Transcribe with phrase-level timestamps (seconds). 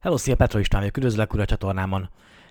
[0.00, 2.08] Hello, szia Petro István vagyok, üdvözlök újra a csatornámon.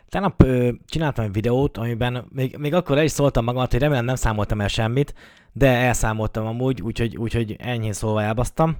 [0.09, 4.05] Tegnap ö, csináltam egy videót, amiben még, még akkor el is szóltam magamat, hogy remélem
[4.05, 5.13] nem számoltam el semmit,
[5.51, 8.77] de elszámoltam amúgy, úgyhogy, úgyhogy enyhén szólva elbasztam.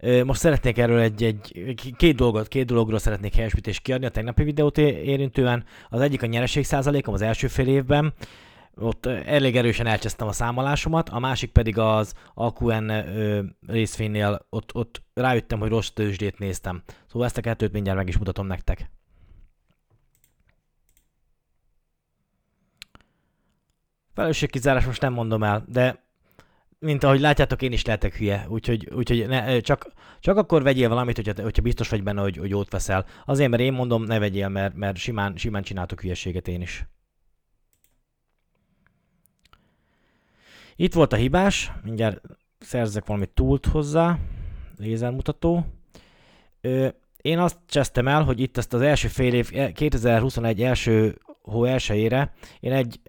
[0.00, 4.42] Ö, most szeretnék erről egy, egy, két dolgot, két dologról szeretnék helyesbítést kiadni a tegnapi
[4.42, 5.64] videót érintően.
[5.88, 8.12] Az egyik a nyereség százalékom az első fél évben,
[8.80, 15.02] ott elég erősen elcsesztem a számolásomat, a másik pedig az AQN ö, részvénynél, ott, ott
[15.14, 16.82] rájöttem, hogy rossz tőzsdét néztem.
[17.06, 18.90] Szóval ezt a kettőt mindjárt meg is mutatom nektek.
[24.14, 26.06] Felelősségkizárás most nem mondom el, de
[26.78, 31.16] mint ahogy látjátok, én is lehetek hülye, úgyhogy, úgyhogy ne, csak, csak akkor vegyél valamit,
[31.16, 33.06] hogyha, hogyha biztos vagy benne, hogy, hogy jót veszel.
[33.24, 36.86] Azért, mert én mondom, ne vegyél, mert, mert simán, simán csináltok hülyeséget én is.
[40.80, 42.20] Itt volt a hibás, mindjárt
[42.58, 44.18] szerzek valami túlt hozzá,
[44.76, 45.66] lézermutató.
[46.60, 51.18] Ö, én azt csesztem el, hogy itt ezt az első fél év, 2021 e, első
[51.42, 53.00] hó elsőjére én egy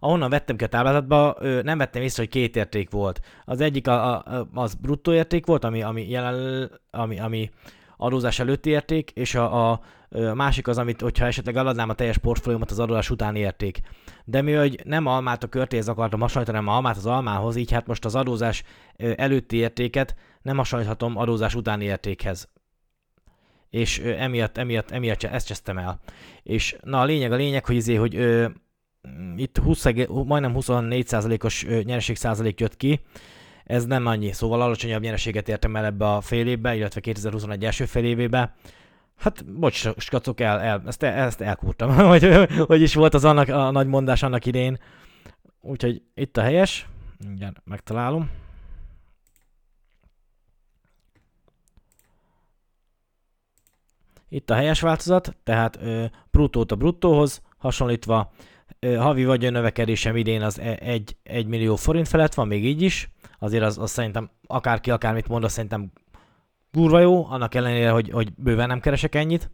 [0.00, 3.20] ahonnan vettem ki a táblázatba, nem vettem észre, hogy két érték volt.
[3.44, 7.50] Az egyik a, a, az bruttó érték volt, ami, ami, jelen, ami, ami
[7.96, 12.18] adózás előtti érték, és a, a, a másik az, amit, hogyha esetleg eladnám a teljes
[12.18, 13.80] portfóliómat, az adózás utáni érték.
[14.24, 17.86] De mi, hogy nem almát a körtéhez akartam hasonlítani, hanem almát az almához, így hát
[17.86, 18.62] most az adózás
[18.96, 22.48] előtti értéket nem hasonlíthatom adózás utáni értékhez.
[23.70, 26.00] És emiatt, emiatt, emiatt ezt csesztem el.
[26.42, 28.46] És na a lényeg, a lényeg, hogy izé, hogy ö,
[29.36, 33.00] itt 20, majdnem 24%-os nyereség százalék jött ki,
[33.66, 37.84] ez nem annyi, szóval alacsonyabb nyereséget értem el ebbe a fél évbe, illetve 2021 első
[37.84, 38.54] fél évébe.
[39.16, 43.70] Hát, bocs, skacok, el, el, ezt, ezt elkúrtam, hogy, hogy is volt az annak a
[43.70, 44.78] nagy mondás annak idén.
[45.60, 46.88] Úgyhogy itt a helyes,
[47.26, 48.30] mindjárt megtalálom.
[54.28, 55.78] Itt a helyes változat, tehát
[56.30, 58.32] bruttót a bruttóhoz hasonlítva,
[58.80, 63.10] havi vagyonnövekedésem idén az 1, e, 1 millió forint felett van, még így is.
[63.38, 65.92] Azért az, az szerintem akárki akármit mond, az szerintem
[66.76, 69.50] kurva jó, annak ellenére, hogy, hogy bőven nem keresek ennyit.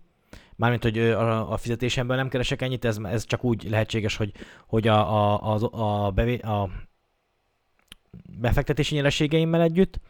[0.57, 4.33] Mármint, hogy a, a fizetésemből nem keresek ennyit, ez, ez csak úgy lehetséges, hogy,
[4.67, 6.69] hogy a, a, a, a, bevé, a
[8.41, 10.01] befektetési nyereségeimmel együtt.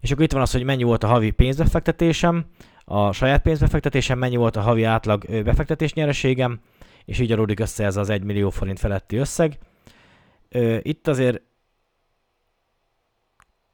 [0.00, 2.44] És akkor itt van az, hogy mennyi volt a havi pénzbefektetésem,
[2.84, 6.60] a saját pénzbefektetésem, mennyi volt a havi átlag befektetés nyereségem,
[7.04, 9.58] és így adódik össze ez az 1 millió forint feletti összeg.
[10.82, 11.42] Itt azért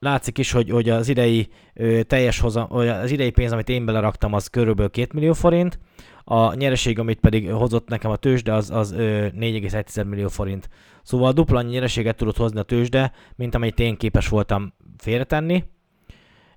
[0.06, 4.33] látszik is, hogy, hogy az idei ö, teljes hozam, az idei pénz, amit én beleraktam,
[4.33, 5.78] az körülbelül 2 millió forint,
[6.25, 10.69] a nyereség, amit pedig hozott nekem a tőzsde, az, az 4,1 millió forint.
[11.03, 15.65] Szóval dupla annyi nyereséget tudott hozni a tőzsde, mint amit én képes voltam félretenni.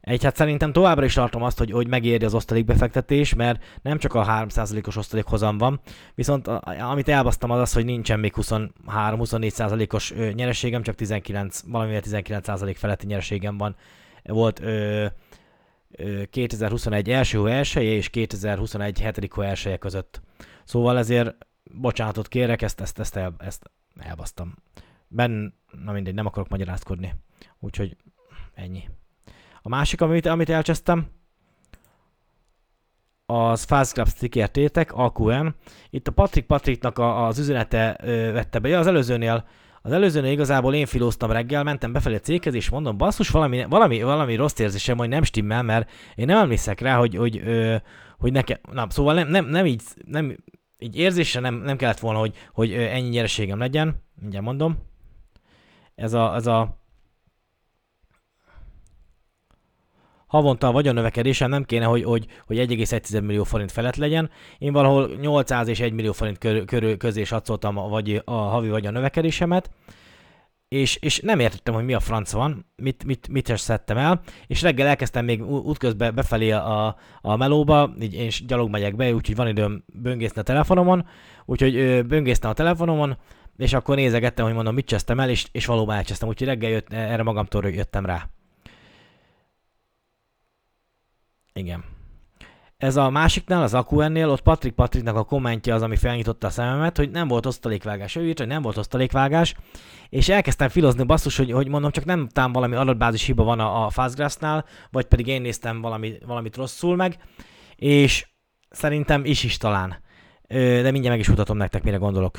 [0.09, 4.13] Egy, hát szerintem továbbra is tartom azt, hogy, hogy megéri az osztalékbefektetés, mert nem csak
[4.13, 5.79] a 3%-os osztalékhozam van,
[6.15, 6.61] viszont a,
[6.91, 13.57] amit elbasztam az az, hogy nincsen még 23-24%-os nyereségem, csak 19, valamivel 19% feletti nyereségem
[13.57, 13.75] van.
[14.23, 15.05] Volt ö,
[15.91, 20.21] ö, 2021 első hó elsője és 2021 hetedik hó elsője között.
[20.63, 24.55] Szóval ezért bocsánatot kérek, ezt, ezt, ezt, el, ezt elbasztam.
[25.07, 25.53] Ben,
[25.83, 27.13] na mindegy, nem akarok magyarázkodni.
[27.59, 27.97] Úgyhogy
[28.53, 28.89] ennyi.
[29.61, 31.07] A másik, amit, amit elcsesztem,
[33.25, 35.47] az Fast Club stickertétek, AQM.
[35.89, 38.69] Itt a Patrick Patricknak a, az üzenete ö, vette be.
[38.69, 39.47] Ja, az előzőnél,
[39.81, 44.03] az előzőnél igazából én filóztam reggel, mentem befelé a céghez, és mondom, basszus, valami, valami,
[44.03, 47.75] valami rossz érzésem, hogy nem stimmel, mert én nem emlékszek rá, hogy, hogy, ö,
[48.17, 50.37] hogy nekem, na, szóval nem, nem, nem így, nem,
[50.77, 54.77] így érzésre nem, nem kellett volna, hogy, hogy ennyi nyereségem legyen, mindjárt mondom.
[55.95, 56.78] Ez a, ez a
[60.29, 64.29] havonta a vagyonnövekedésem nem kéne, hogy, hogy, hogy 1,1 millió forint felett legyen.
[64.57, 68.69] Én valahol 800 és 1 millió forint körül, körül közé satszoltam a, vagy, a havi
[68.69, 69.69] vagyon növekedésemet,
[70.67, 74.21] és, és nem értettem, hogy mi a franc van, mit, mit, mit is szedtem el,
[74.47, 79.35] és reggel elkezdtem még útközben befelé a, a melóba, így én gyalog megyek be, úgyhogy
[79.35, 81.05] van időm böngészni a telefonomon,
[81.45, 83.17] úgyhogy böngésztem a telefonomon,
[83.57, 86.93] és akkor nézegettem, hogy mondom, mit csesztem el, és, és valóban elcsesztem, úgyhogy reggel jött,
[86.93, 88.29] erre magamtól jöttem rá.
[91.59, 91.83] Igen.
[92.77, 96.97] Ez a másiknál, az AQN-nél, ott Patrick Patricknak a kommentje az, ami felnyitotta a szememet,
[96.97, 98.15] hogy nem volt osztalékvágás.
[98.15, 99.55] Ő írt, hogy nem volt osztalékvágás,
[100.09, 103.85] és elkezdtem filozni basszus, hogy, hogy mondom, csak nem tám valami adatbázis hiba van a,
[103.85, 107.17] a Fastgrass-nál, vagy pedig én néztem valami, valamit rosszul meg,
[107.75, 108.27] és
[108.69, 109.97] szerintem is is talán.
[110.47, 112.37] De mindjárt meg is mutatom nektek, mire gondolok.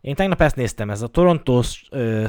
[0.00, 1.62] Én tegnap ezt néztem, ez a Toronto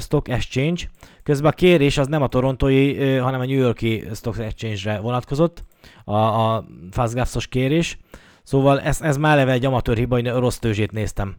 [0.00, 0.82] Stock Exchange,
[1.22, 5.64] közben a kérés az nem a torontói, hanem a New Yorki Stock Exchange-re vonatkozott,
[6.04, 7.98] a, a Fastgraphs-os kérés.
[8.42, 11.36] Szóval ez, ez már leve egy amatőr hiba, hogy rossz tőzsét néztem.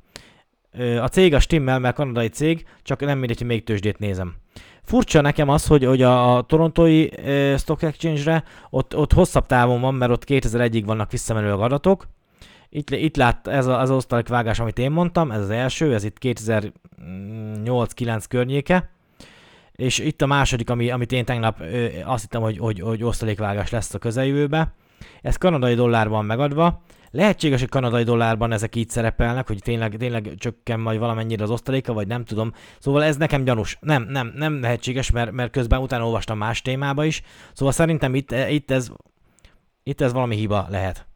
[1.01, 4.35] A cég a stimmel, mert kanadai cég, csak nem mindegy, hogy még tőzsdét nézem.
[4.83, 7.07] Furcsa nekem az, hogy, hogy a, a torontói
[7.57, 12.07] Stock Exchange-re ott, ott hosszabb távon van, mert ott 2001-ig vannak visszamenő adatok,
[12.69, 16.17] itt, itt lát ez a, az osztalékvágás, amit én mondtam, ez az első, ez itt
[16.21, 18.89] 2008-9 környéke,
[19.71, 23.69] és itt a második, ami, amit én tegnap ö, azt hittem, hogy, hogy, hogy osztalékvágás
[23.69, 24.73] lesz a közeljövőbe.
[25.21, 26.81] Ez kanadai dollárban megadva.
[27.11, 31.93] Lehetséges, hogy kanadai dollárban ezek így szerepelnek, hogy tényleg, tényleg csökken majd valamennyire az osztaléka,
[31.93, 32.53] vagy nem tudom.
[32.79, 33.77] Szóval ez nekem gyanús.
[33.81, 37.21] Nem, nem, nem lehetséges, mert, mert közben utána olvastam más témába is.
[37.53, 38.91] Szóval szerintem itt, itt, ez,
[39.83, 41.08] itt ez valami hiba lehet.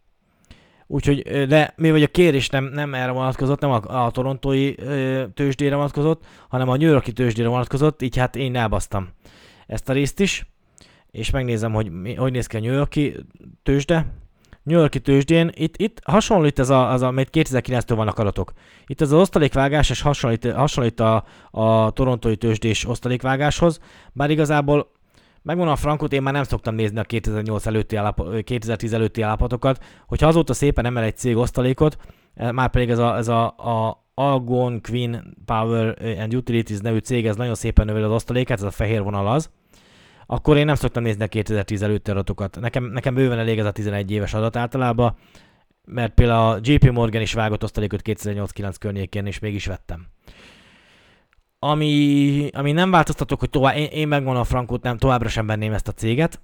[0.94, 5.24] Úgyhogy, de mi vagy a kérés nem, nem erre vonatkozott, nem a, a torontói ö,
[5.34, 9.10] tőzsdére vonatkozott, hanem a New Yorki tőzsdére vonatkozott, így hát én elbasztam
[9.68, 10.46] ezt a részt is,
[11.12, 13.16] és megnézem, hogy hogy néz ki a New Yorki
[13.64, 14.06] tőzsde.
[14.64, 18.54] New Yorki tőzsdén, itt, itt hasonlít ez a, az, amit 2009-től vannak adatok.
[18.86, 23.80] Itt ez az osztalékvágás, és hasonlít, hasonlít a, a torontói tőzsdés osztalékvágáshoz,
[24.12, 24.92] bár igazából
[25.44, 29.84] Megmondom a frankot, én már nem szoktam nézni a 2008 előtti állapot, 2010 előtti állapotokat,
[30.08, 31.98] hogyha azóta szépen emel egy cég osztalékot,
[32.34, 37.26] eh, már pedig ez a, ez a, a Algon Queen Power and Utilities nevű cég,
[37.26, 39.50] ez nagyon szépen növeli az osztalékát, ez a fehér vonal az,
[40.26, 42.60] akkor én nem szoktam nézni a 2010 előtti adatokat.
[42.60, 45.16] Nekem, nekem bőven elég ez a 11 éves adat általában,
[45.86, 50.08] mert például a JP Morgan is vágott osztalékot 2008-9 környékén, és mégis vettem
[51.70, 55.74] ami, ami nem változtatok, hogy tovább, én, én megmondom a frankót, nem, továbbra sem venném
[55.74, 56.42] ezt a céget,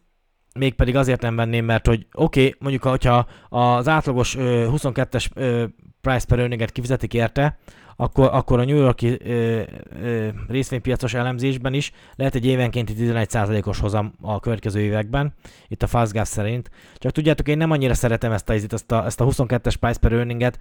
[0.54, 5.66] mégpedig azért nem venném, mert hogy oké, okay, mondjuk hogyha az átlagos ö, 22-es ö,
[6.02, 7.58] price per earninget kifizetik érte,
[7.96, 9.62] akkor, akkor a New Yorki ö,
[10.04, 15.34] ö, részvénypiacos elemzésben is lehet egy évenkénti 11%-os hozam a következő években,
[15.68, 16.70] itt a Fastgas szerint.
[16.96, 20.12] Csak tudjátok, én nem annyira szeretem ezt a, ezt a, ezt a 22-es price per
[20.12, 20.60] earninget,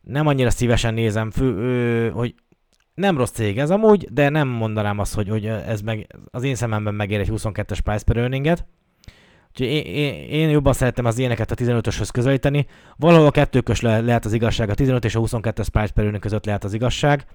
[0.00, 2.34] nem annyira szívesen nézem, fő, ö, hogy
[2.94, 6.54] nem rossz cég ez amúgy, de nem mondanám azt, hogy, hogy ez meg, az én
[6.54, 8.66] szememben megér egy 22-es price per earninget.
[9.48, 12.66] Úgyhogy én, én, én jobban szeretem az ilyeneket a 15-öshöz közelíteni.
[12.96, 16.18] Valahol a kettőkös le, lehet az igazság, a 15 és a 22-es price per earning
[16.18, 17.26] között lehet az igazság.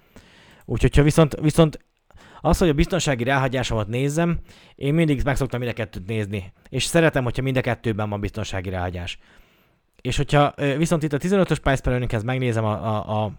[0.65, 1.79] Úgyhogy ha viszont, viszont
[2.41, 4.39] az, hogy a biztonsági ráhagyásomat nézzem,
[4.75, 6.53] én mindig meg szoktam mind a kettőt nézni.
[6.69, 9.17] És szeretem, hogyha mind a kettőben van biztonsági ráhagyás.
[10.01, 13.31] És hogyha viszont itt a 15-ös price per megnézem a, a, a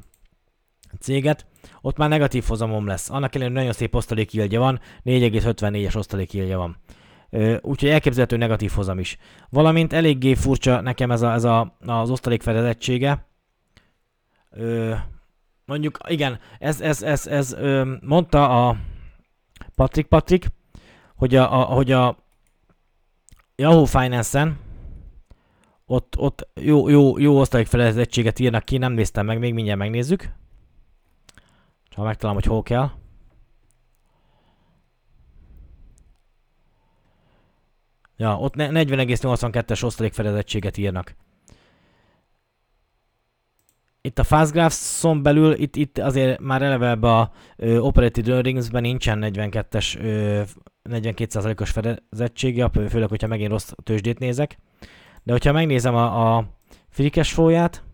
[0.98, 1.46] céget,
[1.80, 3.10] ott már negatív hozamom lesz.
[3.10, 6.76] Annak ellenére nagyon szép osztalékilgye van, 4,54-es osztalékilgye van.
[7.60, 9.18] Úgyhogy elképzelhető negatív hozam is.
[9.48, 13.26] Valamint eléggé furcsa nekem ez, a, ez a, az osztalék fedezettsége.
[14.50, 14.94] Ö,
[15.64, 18.76] mondjuk, igen, ez, ez, ez, ez ö, mondta a
[19.74, 20.46] Patrick Patrick,
[21.16, 22.16] hogy a, a, hogy a
[23.56, 24.58] Yahoo Finance-en
[25.86, 30.32] ott, ott jó, jó, jó osztalékfedezettséget írnak ki, nem néztem meg, még mindjárt megnézzük.
[31.96, 32.90] Ha megtalálom, hogy hol kell.
[38.16, 41.14] Ja, ott 40,82-es osztalékfedezettséget írnak.
[44.00, 49.18] Itt a Fastgraphs-on belül, itt, itt azért már eleve ebbe a ö, Operated Earnings-ben nincsen
[49.22, 49.96] 42-es,
[50.84, 54.58] 42%-os fedezettsége, főleg, hogyha megint rossz tőzsdét nézek.
[55.22, 56.44] De hogyha megnézem a, a
[56.88, 57.84] free cash flow-ját,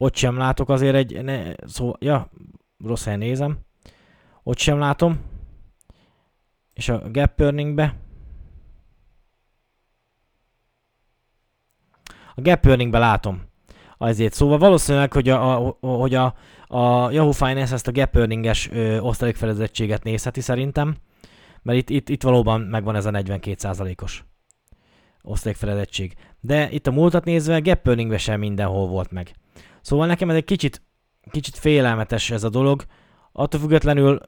[0.00, 2.30] Ott sem látok azért egy, ne, szó, ja,
[2.84, 3.58] rossz helyen nézem.
[4.42, 5.20] Ott sem látom.
[6.72, 7.96] És a gap earningbe.
[12.34, 13.42] A gap earningbe látom.
[13.96, 14.32] Azért.
[14.32, 16.34] Szóval valószínűleg, hogy a, a, hogy a,
[16.66, 20.96] a Yahoo Finance ezt a gap earninges osztalékfedezettséget nézheti szerintem.
[21.62, 24.24] Mert itt, itt, itt valóban megvan ez a 42%-os
[25.22, 26.14] osztalékfedettség.
[26.40, 29.32] De itt a múltat nézve gap sem mindenhol volt meg.
[29.88, 30.82] Szóval nekem ez egy kicsit,
[31.30, 32.84] kicsit félelmetes ez a dolog.
[33.32, 34.20] Attól függetlenül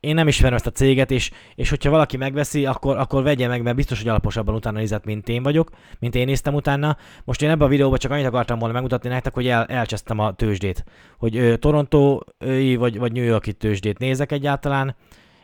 [0.00, 3.62] én nem ismerem ezt a céget, és, és hogyha valaki megveszi, akkor, akkor vegye meg,
[3.62, 6.96] mert biztos, hogy alaposabban utána nézett, mint én vagyok, mint én néztem utána.
[7.24, 10.34] Most én ebben a videóban csak annyit akartam volna megmutatni nektek, hogy el, elcsesztem a
[10.34, 10.84] tőzsdét.
[11.18, 14.96] Hogy ö, Torontói vagy, vagy New Yorki tőzsdét nézek egyáltalán,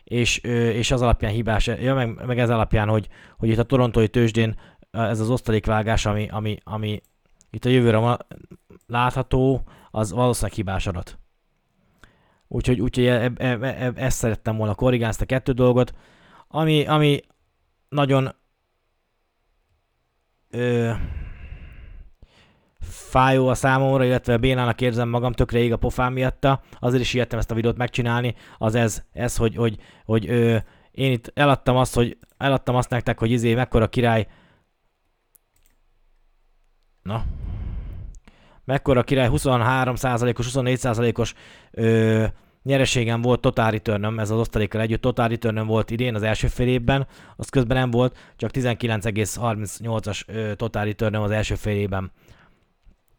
[0.05, 3.63] és, ö, és az alapján hibás, ja, meg, meg ez alapján, hogy, hogy itt a
[3.63, 4.57] torontói tőzsdén
[4.91, 7.01] ez az osztalékvágás, ami, ami, ami
[7.51, 8.19] itt a jövőre
[8.87, 11.19] látható, az valószínűleg hibás adat.
[12.49, 15.95] Úgyhogy, úgyhogy e, e, e, ezt szerettem volna korrigálni, ezt a kettő dolgot.
[16.49, 17.21] Ami, ami
[17.89, 18.35] nagyon
[20.51, 20.93] ö,
[22.81, 27.39] fájó a számomra, illetve bénának érzem magam, tökre ég a pofám miatta, azért is ijedtem
[27.39, 30.57] ezt a videót megcsinálni, az ez, ez hogy, hogy, hogy ö,
[30.91, 34.27] én itt eladtam azt, hogy eladtam azt nektek, hogy izé mekkora király
[37.03, 37.25] Na.
[38.65, 41.35] Mekkora király 23%-os, 24%-os
[41.71, 42.25] ö,
[42.63, 46.69] nyereségem volt Total return ez az osztalékkal együtt Total return volt idén az első fél
[46.69, 52.13] évben, az közben nem volt, csak 19,38-as Total return az első fél évben.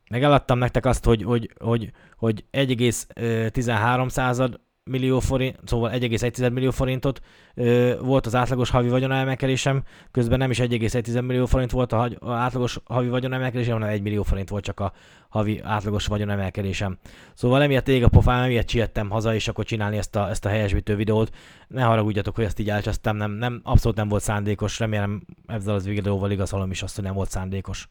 [0.09, 6.71] Meg eladtam nektek azt, hogy, hogy, hogy, hogy 1,13 század millió forint, szóval 1,1 millió
[6.71, 7.21] forintot
[7.55, 12.31] ö, volt az átlagos havi vagyonemelkedésem, közben nem is 1,1 millió forint volt a, a
[12.31, 14.93] átlagos havi vagyonemelkedésem, hanem 1 millió forint volt csak a
[15.29, 16.97] havi átlagos vagyonemelkedésem.
[17.33, 20.49] Szóval emiatt ég a pofám, emiatt siettem haza, és akkor csinálni ezt a, ezt a
[20.49, 21.35] helyesbítő videót.
[21.67, 25.85] Ne haragudjatok, hogy ezt így elcsesztem, nem, nem, abszolút nem volt szándékos, remélem ezzel az
[25.85, 27.89] videóval igazolom is azt, hogy nem volt szándékos.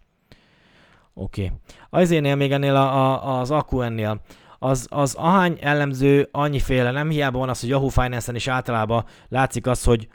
[1.14, 1.44] Oké.
[1.44, 1.56] Okay.
[1.90, 4.20] Azért még ennél a, a, az AQN-nél
[4.62, 9.66] az, az ahány elemző annyiféle, nem hiába van az, hogy Yahoo Finance-en is általában látszik
[9.66, 10.08] az, hogy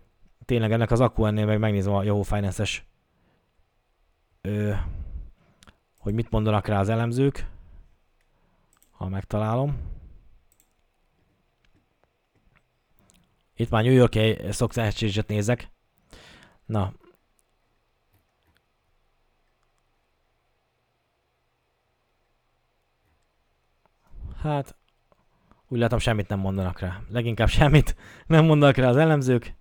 [0.45, 2.85] tényleg ennek az akku ennél meg megnézem a Yahoo Finance-es
[4.41, 4.73] ö,
[5.99, 7.47] hogy mit mondanak rá az elemzők,
[8.91, 9.77] ha megtalálom.
[13.55, 14.37] Itt már New York-i
[15.27, 15.71] nézek.
[16.65, 16.93] Na,
[24.41, 24.75] Hát,
[25.67, 27.01] úgy látom semmit nem mondanak rá.
[27.09, 27.95] Leginkább semmit
[28.27, 29.55] nem mondanak rá az elemzők.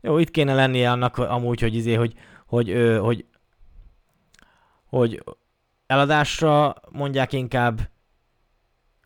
[0.00, 2.14] Jó, itt kéne lennie annak amúgy, hogy izé, hogy,
[2.46, 3.26] hogy, ö, hogy,
[4.86, 5.22] hogy
[5.86, 7.80] eladásra mondják inkább,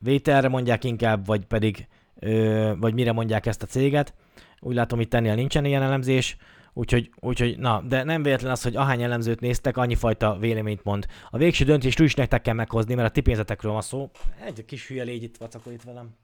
[0.01, 4.15] vételre mondják inkább, vagy pedig, ö, vagy mire mondják ezt a céget.
[4.61, 6.37] Úgy látom, itt ennél nincsen ilyen elemzés.
[6.79, 11.07] Úgyhogy, úgyhogy, na, de nem véletlen az, hogy ahány elemzőt néztek, annyi fajta véleményt mond.
[11.31, 14.11] A végső döntést is nektek kell meghozni, mert a ti pénzetekről van szó.
[14.45, 16.15] Egy kis hülye légy itt vacakol itt velem.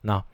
[0.00, 0.26] Na,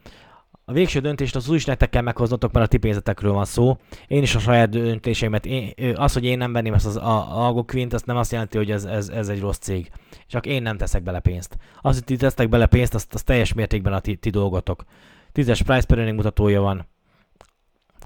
[0.65, 3.77] a végső döntést az úgy is nektek kell meghoznotok, mert a ti pénzetekről van szó.
[4.07, 7.93] Én is a saját döntéseimet, én, az, hogy én nem venném ezt az Algo Quint,
[7.93, 9.91] azt nem azt jelenti, hogy ez, ez, ez egy rossz cég.
[10.27, 11.57] Csak én nem teszek bele pénzt.
[11.81, 14.85] Az, hogy ti tesztek bele pénzt, az, az teljes mértékben a ti, ti dolgotok.
[15.33, 16.87] Tízes price per mutatója van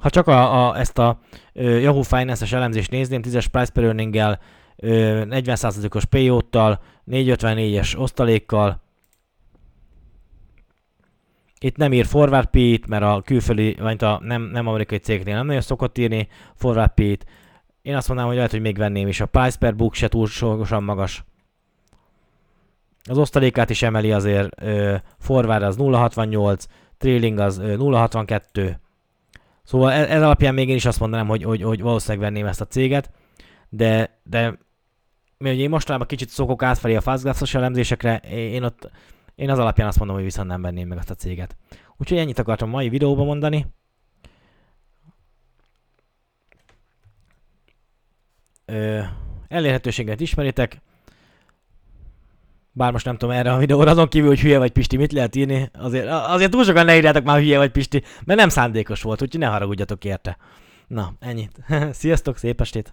[0.03, 1.19] ha csak a, a, ezt a
[1.55, 4.41] uh, Yahoo Finance-es elemzést nézném, 10-es price per earning-gel,
[4.77, 4.89] uh,
[5.31, 6.81] 40%-os payout-tal,
[7.11, 8.81] 454-es osztalékkal,
[11.63, 15.47] itt nem ír forward p mert a külföldi, vagy a nem, nem amerikai cégnél nem
[15.47, 17.01] nagyon szokott írni forward p
[17.83, 19.21] Én azt mondanám, hogy lehet, hogy még venném is.
[19.21, 21.25] A price per book se túlságosan magas.
[23.05, 24.63] Az osztalékát is emeli azért,
[25.19, 26.65] forward az 0,68,
[26.99, 28.75] trailing az uh, 0,62,
[29.63, 32.61] Szóval ez, ez alapján még én is azt mondanám, hogy, hogy, hogy valószínűleg venném ezt
[32.61, 33.11] a céget,
[33.69, 34.59] de, de
[35.39, 38.91] mivel én mostanában kicsit szokok átfelé a fastgraphs elemzésekre, én ott
[39.35, 41.57] én az alapján azt mondom, hogy viszont nem venném meg ezt a céget.
[41.97, 43.67] Úgyhogy ennyit akartam mai videóban mondani.
[48.65, 49.01] Ö,
[49.49, 50.81] elérhetőséget ismeritek,
[52.73, 55.37] bár most nem tudom erre a videóra, azon kívül, hogy hülye vagy Pisti, mit lehet
[55.37, 59.23] írni, azért, azért túl sokan ne írjátok már hülye vagy Pisti, mert nem szándékos volt,
[59.23, 60.37] úgyhogy ne haragudjatok érte.
[60.87, 61.53] Na, ennyit.
[61.93, 62.93] Sziasztok, szép estét!